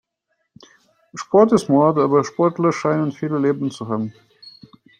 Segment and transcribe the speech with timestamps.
[1.15, 4.11] Sport ist Mord, aber Sportler scheinen viele Leben zu haben.